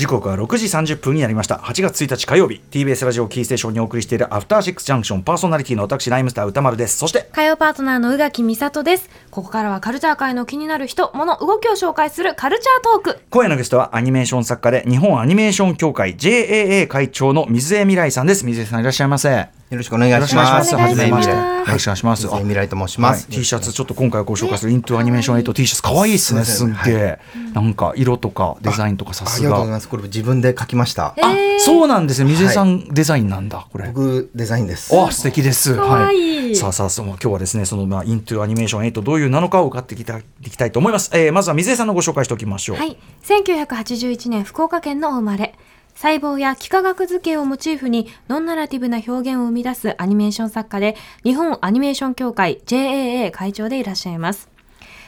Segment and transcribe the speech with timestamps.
[0.00, 1.56] 時刻は6時30分になりました。
[1.56, 2.62] 8月1日火曜日。
[2.70, 5.22] TBS ラジオキーステーションにお送りしているアフターシックスジャンクション。
[5.24, 6.96] パーソナリティの私ライムスター歌丸です。
[6.96, 9.10] そして火曜パートナーの宇垣美里です。
[9.30, 20.74] ここからはカルチャー界の気になる人物動きを紹介するカルチャートーク今夜のゲストはアニメーション作家で日本アニメーション協会 JAA 会長の水江未来さんです水江さんいらっしゃいませよろしくお願いします。
[20.74, 21.32] はじめまして。
[21.32, 22.26] よろしくお願いします。
[22.26, 23.28] 未来と申します。
[23.28, 26.44] T シャツちょっと今回ご紹介するイントアニメーション8 T シャツ可愛いですね。
[26.44, 27.18] すっげえ。
[27.54, 29.46] なんか色とかデザインとかさすが。
[29.46, 29.88] ありがとうございます。
[29.88, 31.14] これ自分で描きました。
[31.22, 32.30] あ、そうなんですね。
[32.30, 33.86] 水江さんデザインなんだこれ。
[33.86, 34.92] 僕デザインです。
[34.98, 35.74] あ、素敵です。
[35.74, 36.56] はい。
[36.56, 41.10] さあさあその今日はですねそのまあイントアニメーション8どういうなのかを伺っていきたいと思います。
[41.12, 42.76] えまずは水江さんのご紹介しておきましょう。
[42.76, 42.96] はい。
[43.22, 45.54] 1981年福岡県の生まれ。
[45.94, 54.48] 細胞や幾何学図形をモチーフにノンナラティブな表現を生み出すアニメーション作家で、日本アニメーション協会 JAA 会長でいらっしゃいます。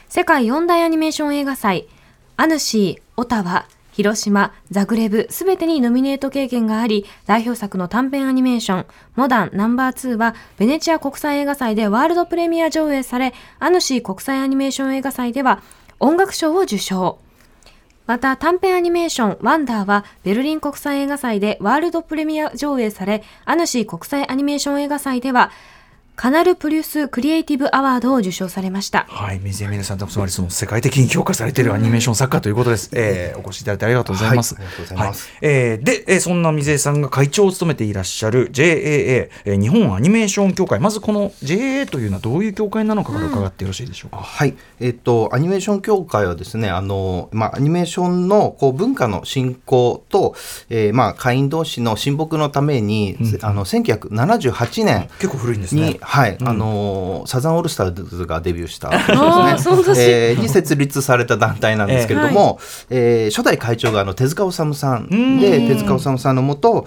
[0.07, 1.87] 世界四大アニメーション映画祭、
[2.37, 8.85] アヌシー、オタワ、広島、ザグレブ、すべてにノミネート経験があり、代表作の短編アニメーション、
[9.15, 15.61] モダンナンバー2は、ベネチア国際映画祭でワールドプレミア上映され、アヌシー国際アニメーション映画祭では、
[15.99, 17.19] 音楽賞を受賞。
[18.07, 25.51] また短編アニメーションワンダーはベルリン国際映画祭でワールドプレミア上映され、アヌシー国際アニメーション映画祭では
[26.15, 29.05] カナルプリュスクリエイティブアワードを受賞されました。
[29.09, 32.91] はい、水山さんとつまりその世界的に評価されているアニメーション作家ということです。
[32.93, 34.53] えー、お越しいただいてありがとうございます。
[34.53, 35.29] はい、ありがとうございます。
[35.31, 44.17] はい、えー、で、えー、そんな水江さんが会長を務めていらっしゃる JAA、えー、日本アニメーション協会、まずこの JAA というのはどういう協会なのかから伺ってよろしいでしょうか？
[44.17, 50.35] うん、はい、えっ、ー、とアニメーション協会はですね、あのまあアニメーションのこう文化の振興と、
[50.69, 55.99] えー、まあ会員同士の親睦のために、うん、あの1978年結構古いんですね。
[56.03, 59.15] はい、うん、あのサザンオールスターズがデビューしたですね、
[59.97, 62.57] えー、に設立された団体なんですけれども、はい、
[62.89, 66.85] えー、初代会長があの手塚治虫さんで手塚治虫さんのもと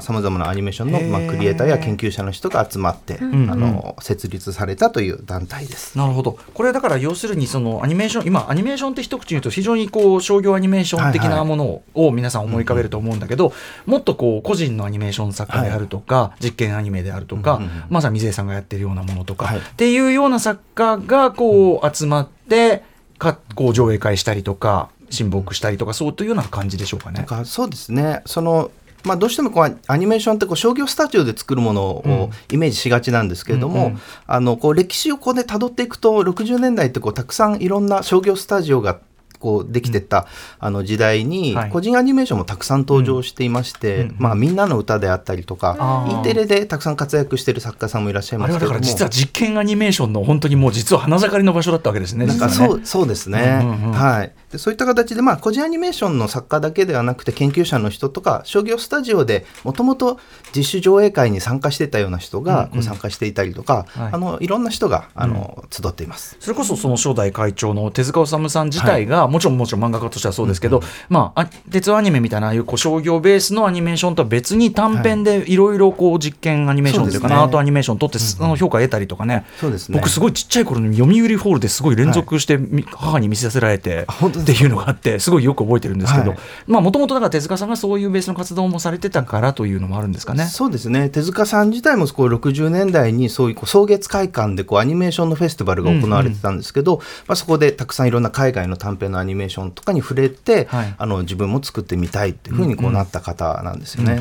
[0.00, 5.96] さまざ、まなアニメーションの、まあ、クリエイターや研究者の人が集まって、あの設立されたという団体です。
[5.96, 6.38] なるほど。
[6.54, 13.52] これだから要するにそのアニメーション今アニメーションって一口に言うと非常にこう商業アニメーション的なものを皆さん思い浮かべると思うんだけど、
[13.86, 22.82] もっとこう個人のアニメーション作家であるとか、はい、実験アニメであるとか、まさに水江さんがやってるようなものとか、はい、っていうような作家がこう集まって
[23.18, 27.24] かこう上映会したりとか親睦したりとかそうというような感じでしょうかね。
[27.24, 28.22] かそうですね。
[28.26, 28.70] その
[29.04, 38.98] まあ、どうしてもこうアニメーションってこう商業スタジオで作るものをイメージしがちなんですけれども、うんうん、あのこう歴史をこう、ね、辿っていくと60年代ってこうたくさんいろんな商業スタジオが
[39.38, 40.26] こうできてた、
[40.58, 48.80] あの時代に個人アニメーションもたくさん登場していまして、まあ、みんなの歌であったりとか E テレでたくさん活躍している作家さんもいらっしゃいますけども。
[48.80, 52.26] 実は実験アニメーションの本当にもう実は花盛りの場所だったわけですね。
[52.26, 53.62] なんかそうそうですね、
[53.94, 54.32] はい。
[54.52, 60.18] でそういった形で、まあ、個人アニメーションの作家だけではなくて研究者の人とか商業スタジオでもともと
[60.54, 66.36] 自主上映会に参加してたような人がこう参加していたりとか、い、あのいろんな人があの、集っています。
[66.40, 75.58] それこそその初代会長の手塚治虫さん自体が、はい、もちろんもちろん漫画家としてはそうですけど、うんうん、まあ、鉄アニメみたいなああいうこう商業ベースのアニメーションとは別に短編でい。
[75.58, 79.98] ろいろこう実験アニメーションというかな、はい、アートアニメーションとって、その評価得たりとかね、そうですね。
[79.98, 86.34] 僕すごいちっちゃい頃に読売ホールですごい連続して、母に見せさせられてっていうのがあってすごいよく覚えてるんですけど
[86.66, 90.44] もともとだから手塚さんがそういうベースの活動もされてたからというのもあるんですかね。
[90.46, 91.08] そうですね。
[91.10, 96.58] 手塚さん自体もこう60年代にそういうこう草月会館でこうアニメーションのフェスティバルが行われてたん。
[96.58, 104.20] ですけど、うんうん、まあ、そこでたくさんいろんな海外の短編のアニメーションとかに触れて、はい、あの自分も作ってみたいっていうふうにこうなった方なんですよね、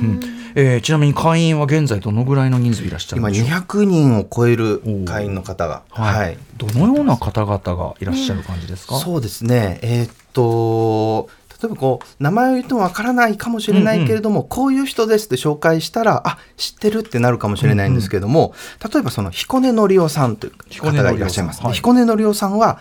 [0.56, 9.80] えちなみに会員は現在どのぐらいの人数いらっしゃる今200人を超える会員の方が、はい、はい、どのような方々がいらっしゃる感じですか、うん、そうですね。
[9.82, 11.30] えー、っと
[11.62, 21.62] 例えばこう名前を言ってもわからないかもしれないけれども、うんうん、こういう人ですって紹介したらあ知ってるってなるかもしれないんですけども、うんうん、例えばその彦根のりおさんという方がいらっしゃいます。
[21.74, 22.80] 彦根のりおさんは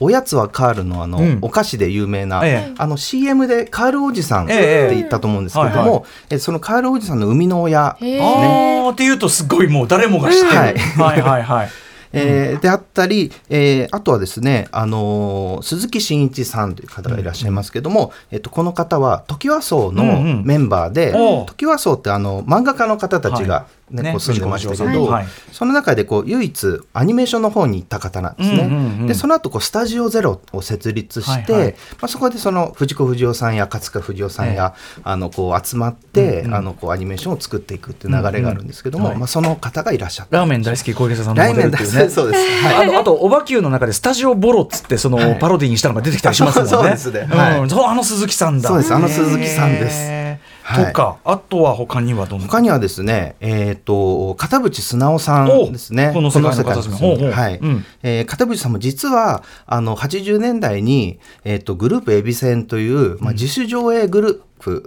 [0.00, 5.94] おやつはカールのあの、うん、お菓子で有名な、ええ、あの CM でカールおじさんって言ったと思うんですけれども、えはい
[6.30, 8.90] はい、そのカールおじさんの生みの親ですね。
[8.90, 10.52] っていうとすごいもう誰もが知ってる。
[10.54, 11.70] はい、はいはいはい。
[12.12, 18.36] えー、であったり、えー、あとはですね、あのー、鈴木真一さんという方がいらっしゃいますけども、うん。
[18.36, 21.42] えっと、この方はトキワ荘のメンバーで、うんう。
[21.44, 25.26] ん、トキワ荘ってあの漫画家の方たちがね、ねこう住んでましたけど、はい。
[25.50, 28.62] その中でこう唯一アニメーションの方に行った方なんですね。
[28.62, 31.72] うんうんうんでその後こうスタジオゼロを設立して、はいはい。
[31.72, 36.54] まあ、そこでその藤子不二雄さんや勝塚不二雄さんや、あのこう集まって、うんうん。
[36.54, 39.12] あのこうアニメーションを作っていくっていう流れがあるんですけども、うんうん。
[39.14, 40.36] はいまあ、その方がいらっしゃった。
[40.36, 42.08] ラーメン大好き小池さんのラーモデメン大好ルっていうね。
[42.08, 42.64] きそうです。
[42.64, 42.88] はい。
[42.88, 45.38] あのあと、オバキューの中でスタジオボロっつって、その、はい。
[45.38, 46.70] パロディにしたのが出てきたりしますもんね。
[46.70, 47.34] そうですね。
[47.34, 47.58] はい。
[47.58, 47.72] うん。
[47.72, 48.68] あの鈴木さんだ。
[48.68, 48.94] そうです。
[48.94, 50.21] あの鈴木さんです
[50.62, 52.46] とか、あとは他にはどんな？
[52.46, 56.10] 他にはですね、えっ、と、片渕素直さんですね。
[56.10, 56.96] おこの世界の片隅。
[56.96, 57.30] この世界のほうほう。
[57.30, 57.84] はい、うん。
[58.02, 64.42] えー片渕さんも実は、あの、80年代に、えっ、と、グループエビセンという、まあ、自主上映グループ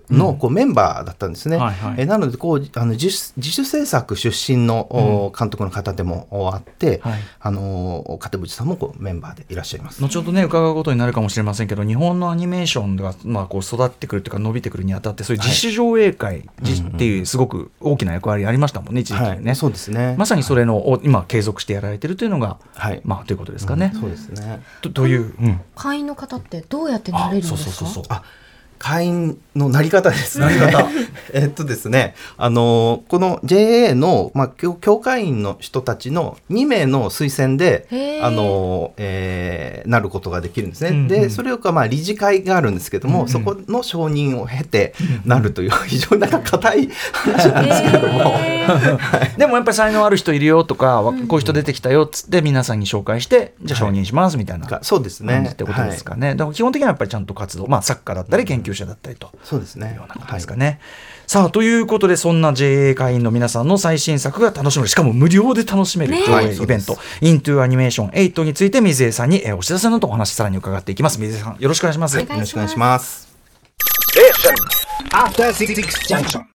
[0.10, 1.57] の、こうメンバーだったんですね。
[1.57, 10.01] はいはいえーなので、こう、あの自主、自主制作出身の、お監督の方でもおあって、はいあの、片渕さんもこうメンバーでいらっしゃいます。
[10.01, 20.16] 後ほどね伺うことになるかもしれませんけど日本のアニメーションが、まあ、こう育ってくるというか伸びてくるにあたってそういう自主上映会じっていうすごく大きな役割ありましたもんね一時期はい、ね、そうですね。
[20.18, 23.01] まさにそれの、お今継続してやられてるというのが、はい。
[23.04, 23.92] まあということですかね。
[24.00, 24.62] そうですね。
[24.81, 27.57] とという、うん会員の方ってどうやってなれるんですか？
[27.57, 28.24] そうそうそうそうあ
[28.80, 30.45] 会員のなり方ですね。
[30.45, 30.88] なり方。
[31.33, 37.88] えっとですね、あのこの JA の、まあ、協協会員の人たちの2名の推薦で
[38.22, 40.89] あのえーなることができるんですね。
[40.89, 41.07] うんうん。
[41.07, 43.30] で、それをか、まあ、理事会があるんですけども、うんうん。
[43.30, 44.94] そこの承認を経て
[45.25, 48.36] なるという、非常になんか硬い話なんですけれども、
[49.38, 55.33] でもやっぱり才能ある人いるよとか、わこういう人出てきたよっつって皆さんに紹介してじゃあ承認しますみたいながそうですね。
[55.33, 56.36] 感じってことですかね。
[56.36, 59.32] だから基本的にはやっぱりちゃんと活動、まあ作家だったり研究者だったりと。
[59.44, 59.94] そうですね。
[59.96, 60.80] ようなことですかね。
[61.28, 72.20] さあということでそんな JA 会員の皆さんの最新作が楽しめるしかも無料で楽しめるね上はい映イベント「Into Animation 8」について水江さんにえーお知らせのとお話さらに伺っていきます水江さんよろしくお願いします。
[72.20, 73.28] よろしくお願いします。
[75.12, 75.74] After Six
[76.08, 76.55] Junction.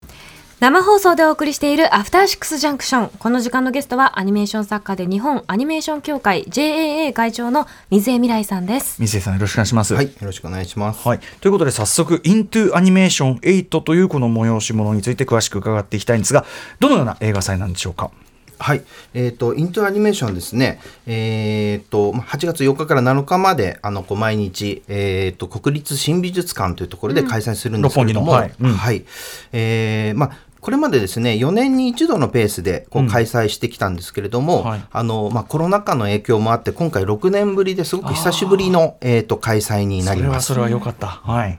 [0.61, 3.09] 生放送でお送りしているアフターシックスジャンクション。
[3.19, 9.01] この時間のゲストはアニメーション作家で日本アニメーション協会 JAA 会長の水江未来さんです。
[9.01, 9.95] 水江さんよろしくお願いします。
[9.95, 11.09] はい、よろしくお願いします。
[11.09, 16.45] はい、ということで早速「Into Animation 8」というこの催し物について詳しく伺っていきたいんですが
[16.79, 18.11] どのような映画祭なんでしょうか？
[18.59, 18.83] はい、
[19.15, 29.05] えっ、と、イントアニメーションですね、えっ、と、まあ8月4日から7日まで、あの、こう毎日、えっ、と、国立新美術館というところで開催するんですけれども、六本木のはいうんはい、
[29.53, 40.47] えーまあ、これまでですね、4年に一度のペースでこう開催してきたんですけれども、はいあの、まあ、コロナ禍の影響もあって、今回6年ぶりですごく久しぶりの、えっ、と、開催になります。
[40.49, 41.07] それはそれは良かった。
[41.07, 41.59] はい。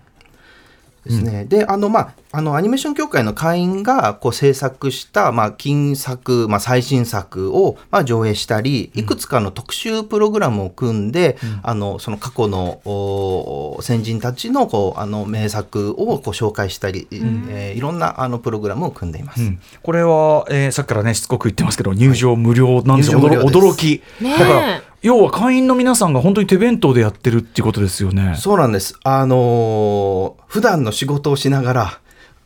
[1.05, 1.45] ですね。
[1.45, 19.41] で、あの、まあ、あの、アニメーション協会の会員が、こう、制作した、まあ、金作、まあ、最新作を、まあ、上映したり、いくつかの特集プログラムを組んで、あの、その過去の、お先人たちの、こう、あの、名作を、こう、紹介したり、えーいろんな、あの、プログラムを組んでいます。
[19.41, 19.59] うん。
[19.81, 23.57] これは、えーさっきからねしつこく言ってますけど入場無料なんですよ、入場無料です。
[23.57, 24.39] 驚き、ねえ。
[24.39, 28.35] だから要は会員の皆さんが本当に手弁当でやってるっていうことですよね。
[28.37, 28.95] そうなんです。
[29.03, 31.99] あのー普段の仕事をしながら、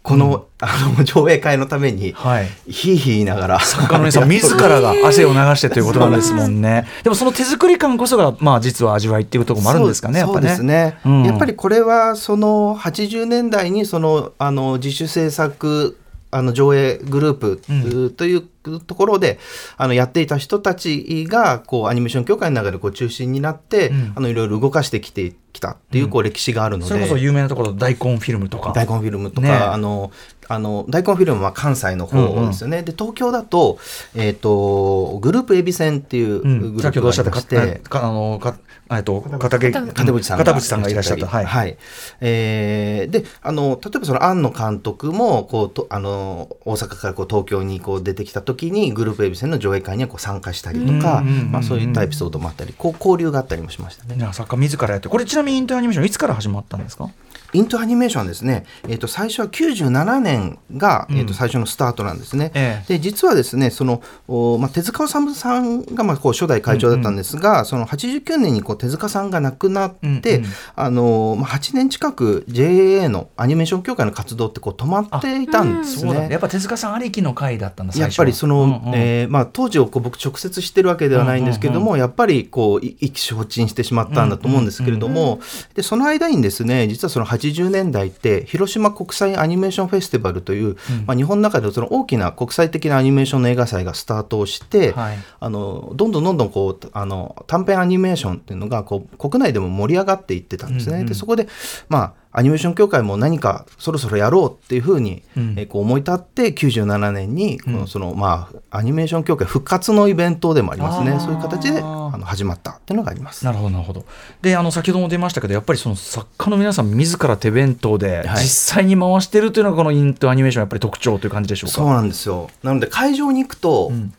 [0.03, 6.85] この、あの、上映会のために、はいひいひい言いながら、作家の皆さん 自らが汗を流してということなんですもんね。
[7.03, 10.19] でもその手作り感こそがまあ実は味わいっていうところもあるんですかね。
[10.19, 10.57] やっぱね。
[10.59, 15.97] ね、うんやっぱりこれはその80年代にそのあの自主制作
[16.35, 17.73] あの上映グループう
[18.07, 18.13] ん。
[18.13, 18.43] という
[18.85, 19.39] ところで、
[19.77, 24.13] あのやっていた人たちがこうアニメーション協会の中でこう中心になって、うん。
[24.15, 28.73] あのいろいろ動かしてきてきたっていうこう歴史があるので、それこそ有名なところ大根フィルムとか。
[28.73, 29.53] 大根フィルムとか、ね。
[29.53, 30.11] あの
[30.47, 33.79] あの大根フィルムは関西の方ですよね、で東京だと,、
[34.13, 36.59] えー、とグループエビセンっていううん。
[36.59, 38.57] グルー先ほどおっしゃったプがありまして、かかあのか
[38.91, 41.25] えっと片毛片片渕さんが片渕さんがいらっしゃった。
[41.27, 41.45] はい。
[41.45, 41.77] はい
[42.21, 54.15] えーであの例えばその庵野監督もこうとあの大阪からこう東京にこう出てきた時にグループエビセンの上映会にはこう参加したりとか、うんうんうんうんまあ、そういったエピソードもあったりこう交流があったりもしましたね。
[54.17, 57.09] じゃあ作家自らやってこれちなみにインターアニメーションいつから始まったんですか？
[57.55, 62.51] イントアニメーションですね、えー、と最初は97年が、えー、と最初のスタートなんですね。
[62.53, 62.93] ええ。
[62.97, 70.51] で実はですねその、おまあ、手塚治虫さんが、まあ、こう初代会長だったんですが、その89年にこう手塚さんが亡くなって、うんうん。
[70.75, 76.21] あのまあ、8年近く JAA のアニメーション協会の活動ってこう止まっていたんですそうだ。
[76.21, 76.29] ね。
[76.29, 78.91] やっぱ手塚さんありきの回だったんだ最やっぱりその、うんうん。
[78.95, 85.39] えーまあ、当時をこう僕直接知ってるわけではないんですけれども、やっぱりこうい意気消沈してしまったんだと思うんですけれども、
[85.73, 95.17] でその間にですね実はその80年代って広島国際アニメーションフェスティバルという、まあ、日本の中でその大きな国際的なアニメーションの映画祭がスタートをして、はい。
[95.39, 100.95] あのどんどんどんどんこうあの短編アニメーションっていうのがこう国内でも盛り上がっていってたんですね。
[100.95, 101.07] うんうん。
[101.07, 101.47] でそこで、
[101.89, 105.55] まあアニメーション協会も何かそろそろやろうっていうふうに、うん。
[105.57, 107.73] えーこう思い立って97年にこうん。
[107.79, 111.17] のその、まあ、アニメーション協会復活のイベントでもありますね。
[111.19, 111.83] そういう形であ
[112.17, 113.45] の始まったっていうのがあります。
[113.45, 114.05] なるほどなるほど。
[114.41, 118.43] であの先ほども出ましたけどやっぱりその作家の皆さん自ら手弁当ではい。
[118.43, 121.75] 実際に回してるというのがこのイントアニメーションやっぱり特徴という感じでしょうか？
[121.75, 122.49] そうなんですよ。
[122.63, 124.13] なので会場に行くと、うん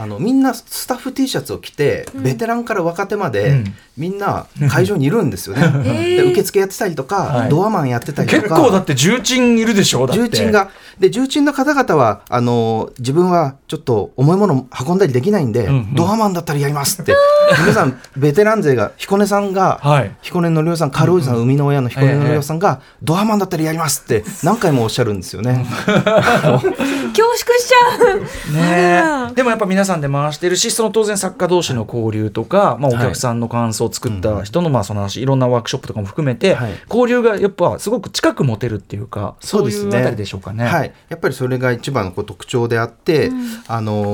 [0.00, 3.64] あのみんなスタッフ T シャツを着て、ベテランから若手まで、うん。
[3.98, 5.62] みんな会場にいるんですよね。
[5.62, 6.16] ー。
[6.16, 7.48] で受付やってたりとか、はい。
[7.50, 8.42] ドアマンやってたりとか。
[8.42, 10.22] 結構だって重鎮いるでしょだって。
[10.22, 15.94] 重鎮がで重鎮の方々はあの自分はちょっと重いもの運んだりできないんで、うんうん。
[15.94, 17.14] ドアマンだったらやりますって。
[17.60, 20.16] 皆さんベテラン勢が彦根さんが、はい。
[20.22, 25.66] 彦根のりおさん軽おじさん、生みの親の彦根のりおさんが、ドアマンだったらやりますって何回もおっしゃるんですよね。
[25.84, 26.06] 恐
[26.64, 28.20] 縮しちゃう。
[28.54, 36.72] ね でもやっぱ皆さんで回してるしその当然作家同士の交流とか、まあ、お客さんの感想を作った人のまあその話いろんなワークショップとかも含めて、はい。
[36.88, 39.96] 交流がやっぱすごく近く持てるっていうかそうですね。
[39.96, 40.64] いうあたりでしょうかね。
[40.64, 43.30] はい、やっぱりそれが一番のこう特徴であって、
[43.66, 44.06] あのー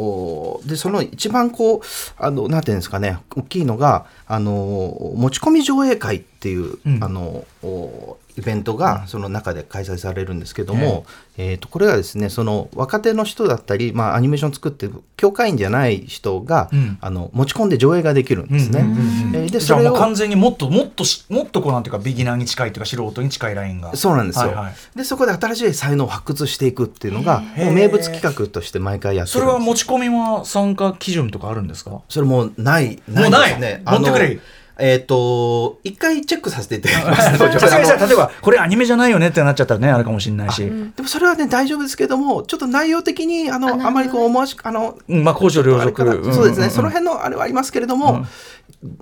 [0.00, 1.80] おでその一番こう
[2.16, 7.02] あのなんていうんですかね大きいのが、あのー持ち込み上映会っていう、うん。
[7.02, 11.06] あのおイベントがその中で開催されるんですけども、
[11.38, 16.98] えー、とこれはですねその若手の人だったり、まあ、アニメーション作ってる協会員じゃない人が、うん。
[17.02, 18.84] あの持ち込んで上映ができるんですね。
[19.32, 23.94] でじゃあそれをもう完全にもっともっとしもっとこうなんていうかビギナーに近いというか素人に近いラインが。
[23.96, 24.74] そうなんですよ、はいはい。
[24.96, 32.00] でそこで新しい才能を発掘していくっていうのがう名物企画として毎回やってそれは持ち込みは参加基準とかあるんですか？
[32.08, 33.50] それもうない、もうない。
[33.50, 33.82] ですね。
[33.86, 34.40] 持ってくれ
[34.80, 37.38] えっ、と、一回チェックさせていただきます。
[38.06, 40.62] 例えばこれアニメじゃないよねってなっちゃったらねあるかもしれないし、
[40.96, 46.74] でもそれはね、大丈夫ですけども、ちょっと内容的に、あの、あまりこう思わし、あの、うんまあ公序良俗そうですね、んんん。
[46.74, 48.24] その辺のあれはありますけれども、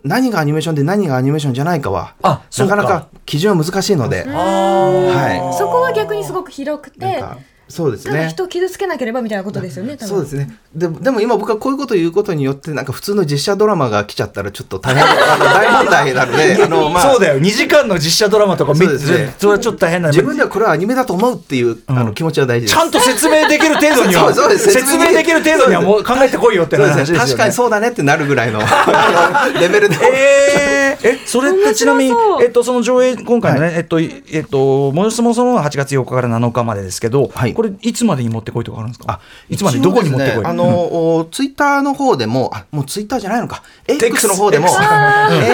[0.04, 5.58] 何がアニメーションで何がアニメーションじゃないかは、なかなか基準は難しいので、はい。
[5.58, 8.12] そこは逆にすごく広くて、なんか、そうですね。
[8.12, 9.96] ただ人を傷つけなければみたいなことですよね。
[9.96, 10.08] 多分。
[10.08, 10.58] そうですね。
[10.75, 17.40] ででも今僕はこういうことを言うことによってなんか普通の実写ドラマが来ちゃったらちょっと大変あの 大問題なのであの、まあ、そうだよ。
[17.40, 19.34] 2時間の実写ドラマとか見てね。
[19.38, 22.76] それはちょっと大変な自分ではこれはアニメだと思うっていう、あの気持ちは大事です。
[22.76, 27.00] ちゃんと説明できる程度には 説明できる程度にはもう考えてこいよって話ですよね。
[27.00, 28.60] ですね確かにそうだねってなるぐらいの
[29.60, 29.96] レベルで。
[30.12, 39.14] えー、えそれってちなみにえっとその上映今回のね、えっといえっともそもそも8月8日から7日までですけど、はいこれいつまでに持ってこいとかあるんですか？
[39.14, 43.64] あいつまでどこに持ってこい、ねあの、おツイッターの方でも、あ、もうツイッターじゃないのか。
[43.88, 44.68] X の方でも、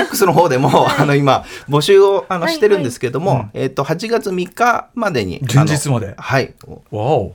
[0.03, 3.61] X の方でも、あの、今、募集を、あの、はいしてるんですけども、うん。
[3.61, 5.41] えっと、8月3日までに。
[5.53, 6.15] 前日まで。
[6.19, 6.53] はい。
[6.69, 7.35] わお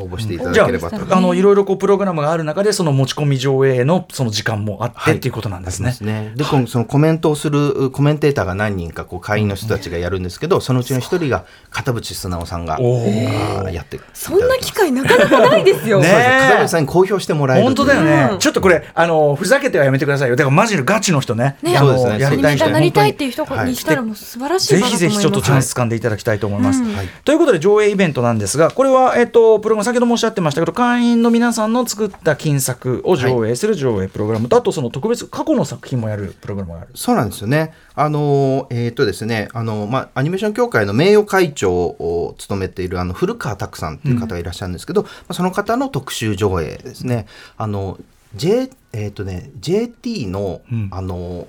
[0.00, 0.96] 応募していたじゃだければと。
[0.96, 5.16] ああのいろいろこうプログラムがある中でその持ち込み上映のその時間もあって、はい。
[5.16, 5.90] っていうことなんですね。
[5.90, 6.00] です。
[6.02, 6.32] ね。
[6.36, 16.00] で、このそのコメントをするコメンテーターが何人かこう会員の人たちがやるんですけど、そのうちの一人が片渕素直さんがやっていただきそんな機会なかなかないですよ。
[16.00, 20.36] ね片渕さんに公表してもらえる本当だよね、うんちょっとこれあのふざけてはやめてくださいよ。
[20.36, 21.56] だからマジのガチの人ね。
[21.62, 21.76] ね。
[21.76, 22.18] そうですね。
[22.18, 23.76] やりたい人なりたいっ本ていう人はいに。
[23.76, 25.08] したらもう素晴らしい当に場だと思います。
[25.08, 26.82] ぜひぜひちょっとチャンス掴んでいただきたいと思います。
[26.82, 27.08] うんはい。
[27.24, 36.90] ということで上映イベントなんですがこれは、えっとプログラム先ほどもおっしゃってましたけど会員の皆さんの作った金作を上映する上映プログラムと、あとその特別過去の作品もやるプログラムがある。
[36.94, 37.72] そうなんですよね。
[37.94, 47.26] あのえっ、とですね、あのまあアニメーション協会の名誉会長を務めているあの古川拓さんっていう方がいらっしゃるんですけど、まあその方の特集上映ですね。
[47.56, 47.98] あの
[48.34, 51.46] J えっ、とね JT の、うんあの、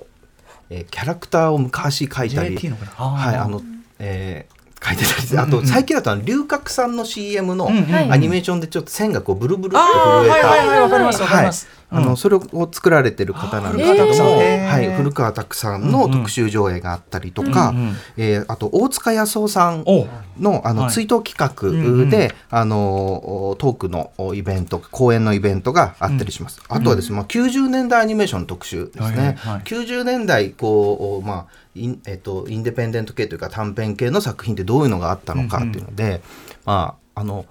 [0.70, 3.60] えーキャラクターを昔描いたり、はいあの、
[3.98, 14.26] えー書いてたりあと最近だと龍角散の CM のアニメーションでちょっと線がこうブルブルって震えた、はいあのそれを作られてる方なんですけども、あー古川拓さん。
[14.28, 14.68] へー。
[14.70, 17.74] はい、古川拓さんの特集上映があったりとか、
[18.16, 20.06] えーあと大塚康夫さんお
[20.38, 20.90] のあの、はい。
[20.92, 26.62] 追悼企画で、あのトークのイベント公演のイベントがあったりします。
[26.68, 29.02] あとはですね、まあ、90年代アニメーションの特集ですね。
[29.02, 29.62] はいはいはい。
[29.62, 36.22] 90年代こうまあインえっとインデペンデント系というか短編系の作品ってどういうのがあったのかっていうので、
[36.64, 37.46] まああの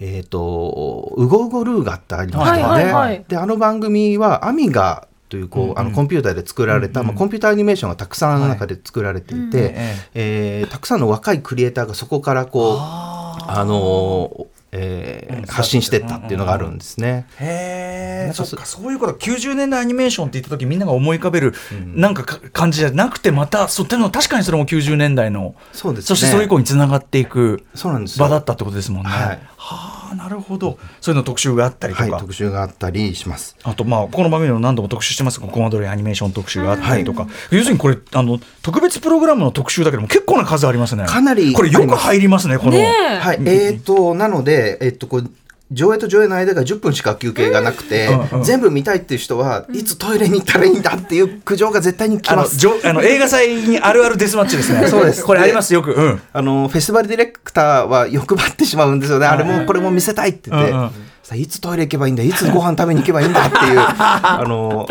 [0.00, 2.72] えっ、と「うごうごルーガ」ってありましたよね。
[2.72, 3.24] はいはいはい。
[3.28, 5.78] であの番組はアミガというこう、うんうん。
[5.78, 7.14] あのコンピューターで作られた、うんうん。
[7.14, 9.74] まあ、コンピューターアニメーションがたくさんあの中で作られていて、え
[10.14, 10.62] え。
[10.62, 17.26] えーたくさんの若いクリエイターがそこからこうああのーえーうん発信してったっていうのがあるんですね。
[17.40, 19.14] ーへえなんかそそっかそういうこと。
[19.14, 21.54] 90年代アニメーションって言った時みんなが思い浮かべる、
[21.94, 26.06] なんかか感じじゃなくてまたそでも確かにそれも90年代のそうですね。
[26.08, 28.24] そしてそれ以降につながっていくそうなんですよ。
[28.24, 29.10] 場だったってことですもんね。
[29.10, 29.26] はい。
[29.28, 30.78] はああなるほど。
[31.00, 33.56] そういうの特集があったりとか、はい、特集があったりします。
[33.62, 35.40] あとまあこの番組でも何度も特集してます。
[35.40, 41.06] がコマ撮りアニメーション特集があったりとか、要するにこれあの特別プログラムの特集だけでも結構な数ありますね。
[41.06, 43.16] かなりこれよく入りますねこの、ねえ。
[43.18, 45.30] はい、えっ、と、なので、えっ、と、こう。
[45.72, 52.56] 上映と上映の間が10分しか休憩がなくて、うんうん全部見たいっていう人はいつトイレに行ったらいいんだっていう苦情が絶対に来ます。
[52.84, 54.88] あの 映画祭にあるあるデスマッチですね。
[54.88, 55.24] そうです。
[55.24, 55.92] これ ありますよく。
[55.92, 56.22] うん。
[56.32, 59.26] あのフェスティバルディレクターは欲張ってしまうんですよね。
[59.26, 60.90] あれもこれも見せたいって言って、うんうん
[61.22, 64.88] さあいつトイレ行けばいいんだ、いつご飯食べに行けばいいんだっていう あの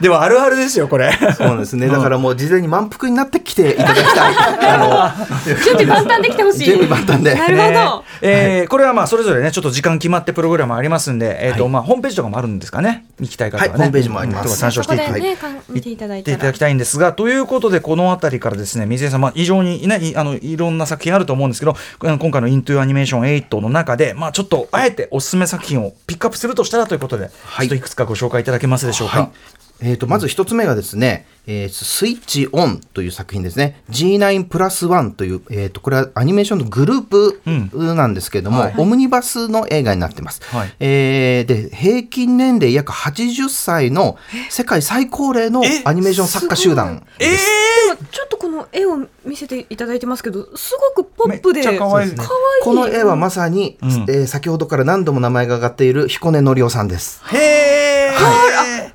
[0.00, 1.12] でもあるあるですよこれ。
[1.36, 1.88] そうなんですね。
[1.88, 4.34] だからもう事前に満腹になってきていただきたい。
[4.62, 6.64] あ準備万端できてほしい。
[6.64, 7.34] 準備万端で。
[7.34, 7.70] なるほど。
[7.72, 11.72] ねえーこれはまあそれぞれねちょっと時間決まってプログラムありますんで、えーとはい。
[11.72, 13.06] まあ、ホームページとかもあるんですかね。
[13.20, 14.44] 行きたい方はね、はいホームページもあります。
[14.44, 15.36] とか参照そしていただいて。
[15.68, 15.96] 見てい。
[15.96, 16.60] ただいていただき。
[16.60, 29.20] たいんですがということでこの辺りからですね水江さん、まあ、非常に、あのいろんな作品あると思うんですけど今回の「イントゥアニメーション8」の中で、まあ、ちょっとあえておすすめ作品をピックアップするとしたらということで、はいちょっといくつかご紹介いただけますでしょうか。
[29.20, 33.82] はいえー、とまず一つ目がですね、えースイッチオンという作品ですね。
[33.90, 37.40] G9 プラスワンという、えー、とこれはアニメーションのグループ
[37.74, 38.74] なんですけれども、はい。
[38.76, 40.42] オムニバスの映画になってます。
[40.44, 40.74] はい。
[40.80, 44.18] えーで平均年齢約80歳の
[44.50, 45.82] 世界最高齢のえ？
[45.84, 47.46] アニメーション作家集団えーです。
[47.88, 51.60] でもちょっとこの絵を見せていただいてますけど、すごくポップで。
[51.62, 52.10] めっちゃ可愛い。
[52.10, 52.26] ですね。
[52.26, 53.90] 可愛いこの絵はまさに、うん。
[53.90, 57.22] えー先ほどから何度も名前が挙がっている彦根則夫さんです。
[57.34, 58.49] へー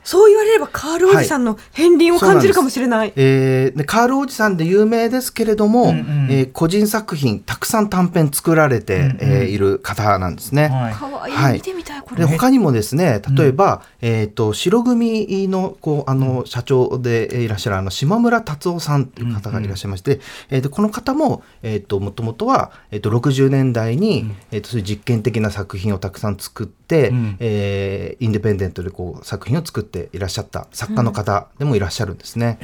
[0.05, 3.11] そう言われればカールおじさんの片鱗を感じるかもしれない。
[3.15, 9.17] えーでカールおじさんで有名ですけれども、うんうんえー個人作品たくさん短編作られて、うんうん。
[9.21, 10.67] えーいる方なんですね。
[10.67, 10.93] はい。
[10.93, 11.53] 可愛いはい。
[11.55, 12.17] 見てみたいこれ。
[12.17, 20.19] で他にもですね例えば、えー、と白組のこうあの社長でいらっしゃるあの島村達夫さんという方がいらっしゃいまして、
[20.49, 26.75] えーでこの方も、えー、ともともとは、えー、と60年代に、えー、とそういう実験的な作品をたくさん作って、
[27.09, 27.37] うん。
[27.39, 32.57] えーインディペンデントでこう作品を作っていらっしゃった作家の方でもいらっしゃるんですね。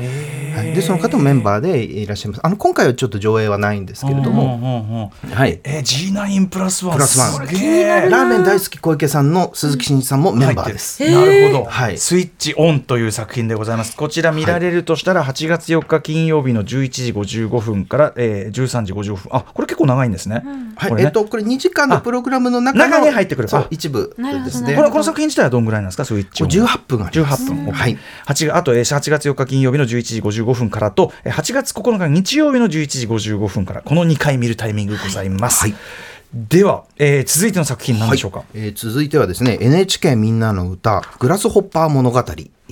[0.56, 2.42] はい、でその方もメンバーでいらっしゃいます。
[2.44, 6.96] あの今回はちょっと上映はないんですけれども、うんうんうんうんはい、えー、G9 プラスワン。
[6.96, 11.04] プラスラーメン大好き小池さんの鈴木真一さんもメンバーです。
[11.04, 11.98] なるほど、はい。
[11.98, 13.96] スイッチオンという作品でございます。
[13.96, 19.30] こちら見られるとしたら8月4日金曜日の11時55分から、えー、13時55分。
[19.32, 20.44] あ、これ結構長いんですね。
[20.76, 21.08] はい、これね。
[21.08, 23.50] えっとこれ2時間のプログラムの中に入ってくる。
[23.70, 24.76] 一部ですね。
[24.76, 26.50] これこの作品自体はどんぐらいなんですか、スイッチオン。
[26.50, 27.44] 18分あります。
[27.52, 27.98] 18分、はい。
[28.26, 35.76] 8月あとえー8月4日金曜日の11時55分からとえー8月9日日曜日の11時55分からこの2回見るタイミングございます、はい
[36.34, 42.24] では、えー続いての作品何でしょうか、はいえー続いてはですね NHK みんなの歌グラスホッパー物語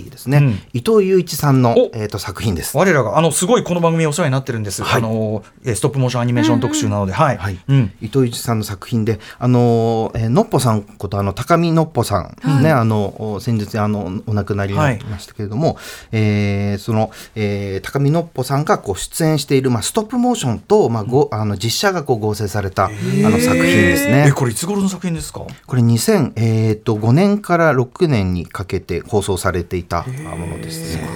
[0.05, 0.59] ですね、うん。
[0.73, 2.77] 伊藤雄一さんのお、えー、と作品です。
[2.77, 5.01] 我らがあのすごいこの番組お世話になってるんです、はい。
[5.01, 7.59] あのえーストップモーションアニメーション特集なので、はい、はい。
[7.67, 15.77] うん、伊藤一さんの作品で、あのーえーのっぽさんことあの高見のっぽさん、ねあのお先日あのお亡くなりになりましたけれども、
[16.11, 24.25] えーその、えー高見のっぽさんがこう出演しているまあストップモーションとまあごあの実写がこう合成されたあの作品ですね。
[24.27, 24.31] え。
[24.31, 25.45] これいつ頃の作品ですか？
[25.65, 31.09] これ2005年から6年にかけて放送されていたものですね。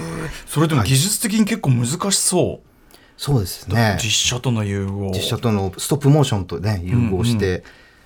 [0.46, 3.98] それでも技術的に結構難しそう、そうですね。
[4.02, 7.64] 実写との融合実写とのストップモーションとね融合して、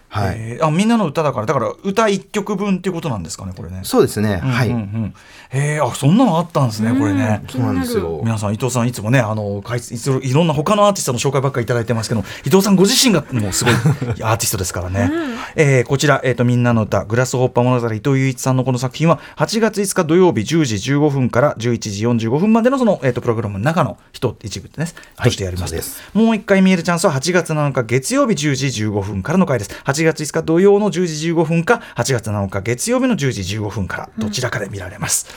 [0.10, 3.82] はい、えーあみんなの歌だからだから歌一曲分っていうことなんですかねこれね。
[3.84, 4.38] そうですね。
[4.38, 4.80] はい、うんうん。
[4.80, 5.14] うん
[5.52, 8.20] えーあそんなのあったんですねこれね、そうなんですよ。
[8.24, 15.10] 皆さん伊藤さんいつもねあのかいついついろんな他のアーティストの紹介ばっかりいただいてますけど伊藤さんご自身がもうすごいアーティストですからね、
[15.56, 26.02] えーこちら、えーと「みんなの歌グラスホッパー物語」伊藤雄一さんのこの作品は8月5日土曜日10時15分から11時45分までのその、えー、とプログラムの中の一一部です、としてやります。
[26.14, 35.28] もう一回見えるチャンスは8月7日月曜日10時15分からの回です8月5日土曜の10時15分か8月7日月曜日の10時15分からどちらかで見られます、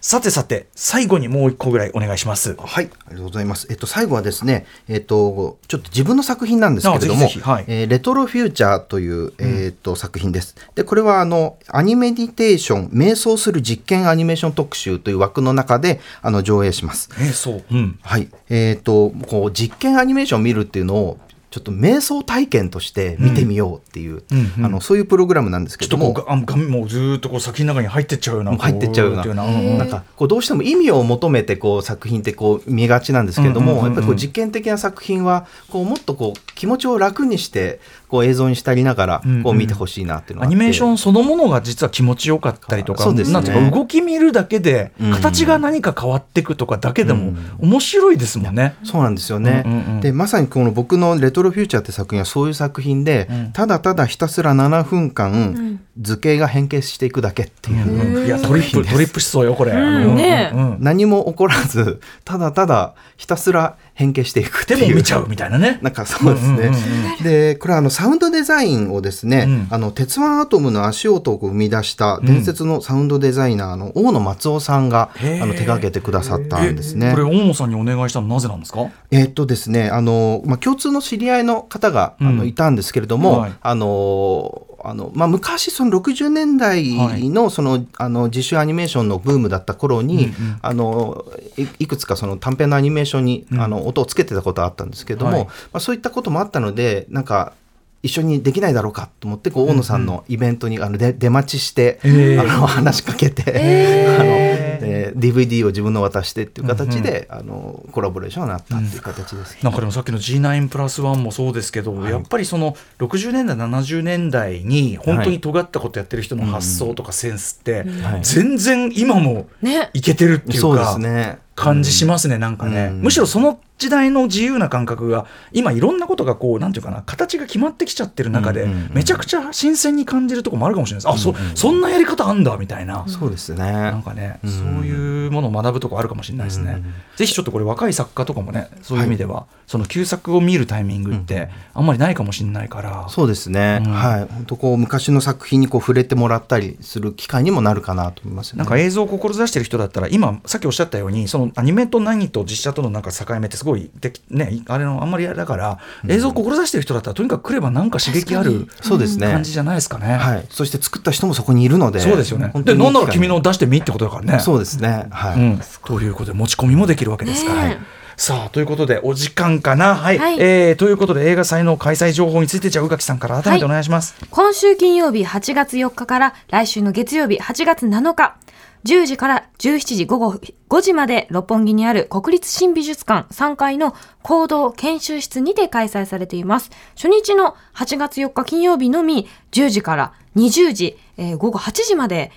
[0.00, 3.66] さてさて最後にもう一個ぐらいお願いしますはい、ありがとうございます。
[3.70, 10.56] えっと、最後はですね、えっと、ちょっと自分の作品なんですけれども、あぜはいえーレトロフューチャーという、えっと、作品です。
[10.74, 17.08] で、これは、あの、アニメディテーション、瞑想する実験アニメーション特集という枠の中で、あの、上映します。
[17.18, 18.28] えーそう、うん、はい。
[18.50, 21.18] えっ、と、こう、実験アニメーションを見るっていうのを、
[21.54, 24.52] ちょっと瞑想体験として見てみようっていう、うん。
[24.58, 29.44] うんあの、そういうプログラムなんですけども、ちょっとこうもうずーっとこう先の中に入ってっちゃうようなもう入ってっちゃうような。
[29.78, 29.84] な。
[29.84, 29.88] ん。
[29.88, 33.92] かこうどうしても意味を求めてこう作品ってこう見がちなんですけれども、うんうんうんうん。
[33.92, 37.78] やっぱりこう実験的な作品はこうもっとこう気持ちを楽にして
[38.14, 39.42] ここう映像にしたりながらうんうん。
[39.42, 40.54] こう見てほしいなっていうのがあって。
[40.54, 43.34] アニメーションそのものが実は気持ちよかったりとか、そうですね。
[43.34, 45.10] なんていうか動き見るだけでうん。
[45.10, 47.70] 形が何か変わっていくとかだけでもうん。
[47.70, 48.76] 面白いですもんね。
[48.84, 55.80] そうなんですよね、うんうんうんでまさにこの僕の「レトロフューチャー」って作品はそういう作品で、うんただただひたすら7分間、ん。
[56.00, 59.72] 図形が変形していくだけっていう、うんいやトリップトリップしそうよこれ。
[59.72, 60.76] うんうん。
[60.80, 65.78] 何も起こらずただただひたすら変形していくっていうでも見ちゃうみたいなね。
[65.80, 66.52] なんかそうですね。
[66.52, 66.74] うんうんうん
[67.22, 77.22] でこれはあのサウンドデザインをですね、うんあの鉄腕アトムの足音を生み出した伝説のサウンドデザイナーの大野松尾さんが、へーあの手掛けてくださったんですねこれ。
[77.22, 78.90] 大野さんにお願いしたのなぜなんですか？
[79.10, 86.94] えーっとですね、あのまあ共通の知り合いの方が、あうんのいたんですけれども、はいあのあのまあ昔その60年代
[87.30, 90.58] のその、あの自主アニメーションのブームだった頃に、うんうん。
[90.60, 91.24] あの
[91.56, 93.60] いいくつかその短編のアニメーションに、うん。
[93.60, 95.44] あの音をつけてたことはあったんですけども、はい。
[95.44, 97.54] まあそういったこともあったのでなんか
[98.02, 102.40] 一緒にできないだろうかと思ってこう大野さんのイベントにあので出待ちして、へー。
[102.40, 104.20] あの話しかけて、へー。
[104.20, 109.58] あので DVD を自分の渡してっていう形で、あのコラボレーションになったっていう形です。
[109.62, 118.20] なんかでもさっきの G9 プラスワンもそうですけど、やっぱりその60年代70年代に本当に尖ったことやってる人の発想とかセンスって、はい。
[118.22, 119.90] 全然今もね。
[119.92, 121.38] いけてるっていうそうでかすね。
[121.54, 133.58] 感じしますね、なんかね、うんむしろその時代の自由な感覚が今いろんなことがこうなんていうかな形が決まってきちゃってる中で、うんうんうんめちゃくちゃ新鮮に感じるところもあるかもしれないです、あそそんなやり方あんだみたいな、そうですね。
[133.58, 136.74] なんかね、うんそういうものを学ぶとこあるかもしれないですね。
[136.76, 143.06] うんぜひちょっとこれ若い作家とかもね、そういう意味では、その旧作を見るタイミングってあんまりないかもしれないから。
[143.08, 143.82] そうですね。
[143.84, 144.26] うんはい。
[144.28, 148.58] 本当こう昔の作品にこう触れてもらったりする機会にもなるかなと思いますね。
[148.58, 155.78] なんか映像を志してる人だったら今さっきおっしゃったようにそのアニメと何と実写とのなんか境目ってすごいできねあれのあんまりあれだから、
[156.08, 159.28] 映像を志してる人だったらとにかく来ればなんか刺激あるそうですね。
[159.28, 160.14] 感じじゃないですかね。
[160.14, 160.46] はい。
[160.50, 162.00] そして作った人もそこにいるので。
[162.00, 162.52] そうですよね。
[162.62, 164.40] でなんなら君の出してみってことだからね。
[164.40, 165.06] そうですね。
[165.10, 165.40] はい。
[165.40, 167.68] うん、ということで持ち込みもできるわけですから。
[167.68, 167.78] ね
[168.16, 178.36] さあということでお時間かなはい、はいえーということで映画祭の開催情報についてじゃあ宇垣さんから改めてお願いします、今週金曜日8月4日から来週の月曜日8月7日、
[178.84, 180.32] 10時から17時午後
[180.68, 186.70] 5時まで六本木にある国立新美術館3階の行動研修室にて開催されています。
[186.94, 192.30] 初日の8月4日金曜日のみ10時から20時、えー午後8時まで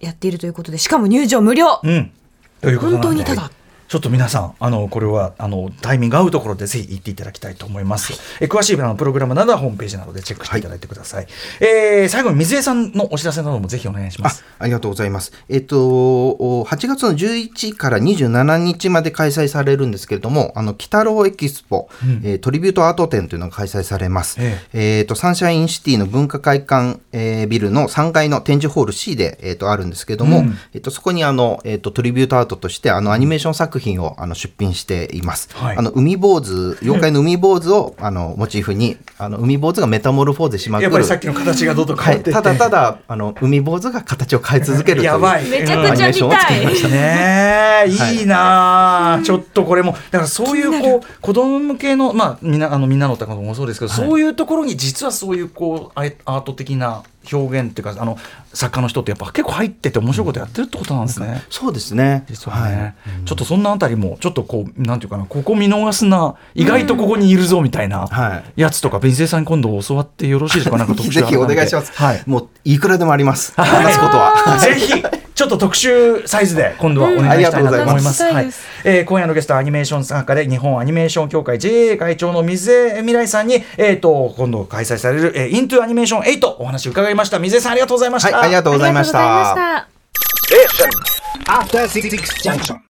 [0.00, 1.80] やっているということで、しかも入場無料。
[1.82, 2.10] うん。
[2.62, 3.50] ということ本当にただ
[3.90, 8.12] ちょっと皆さん、あの、これは、あの、タイミング合うところでぜひ行っていただきたいと思います。
[8.40, 11.26] え詳しいあのプログラムなどはホームページなどでチェックしていただいてください。
[11.58, 14.44] えー最後に水江さんのお知らせなどもぜひお願いしまあす。
[14.60, 15.32] ありがとうございます。
[15.48, 24.36] えっと、お8月の11から27日まで開催されるんですけれども、あの、鬼太郎エキスポ、うんえートリビュートアート展というのが開催されます。
[24.38, 35.48] ええっと、サンシャインシティの文化会館、えービルの3階の展示ホール C で、えっと、あるんですけれども、うんえっと、そこにあの、えっと、トリビュートアートとして、あの、アニメーション作品をあの出品しています。
[35.52, 40.84] はいあの、海坊主、妖怪の海坊主を、 あの、モチーフに、あの、海坊主がメタモルフォーゼしまくる。
[40.84, 45.44] やっぱりさっきの形がどんどんはい、変わってって、ただただあの海坊主が形を変え続けるというやばい。
[45.48, 46.90] めちゃくちゃ見たい。
[46.90, 58.16] ねいいいなあ、ちょっとこれもだからそういうこう子供向けのまあみんなあのみんなのってこともそうですけど、はいそういうところに実はそういうこうアート的な表現っていうかあの
[58.52, 61.42] 作家の人ってやっぱ結構入ってて面白いことやってるってことなんですね。
[61.50, 62.24] そうですね。
[62.28, 62.94] 実はね、はい。
[63.24, 68.60] ちょっとそんなあたりもちょっとこうなんていうかなここ見逃すな意外とここにいるぞみたいなはい。
[68.60, 70.78] やつとか弁声さんに今度教わってよろしいですか？
[70.78, 72.22] なんか特集ぜひお願いします、はい。
[72.26, 73.52] もういくらでもあります。
[73.52, 74.58] 話すことは。
[74.58, 75.02] ぜひ
[75.40, 78.22] ちょっと特集サイズで今度はお願いしたいなと思います。
[78.24, 78.44] はい
[78.84, 87.38] えー今夜のゲストはアニメーション作家で日本アニメーション協会 JA 会長の水江未来さんに、えー、と今度開催される、えー、イントゥアニメーション8お話伺いました。
[87.38, 88.36] 水江さんありがとうございました。
[88.36, 89.88] はいありがとうございましありがとうございまた
[90.68, 91.80] した。
[91.80, 92.10] After Six
[92.42, 92.80] Junction.